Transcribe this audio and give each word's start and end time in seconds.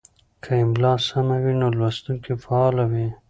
که 0.43 0.51
املا 0.61 0.93
سمه 1.07 1.37
وي 1.43 1.53
نو 1.61 1.67
لوستونکی 1.79 2.33
فعاله 2.43 2.85
وي. 2.91 3.07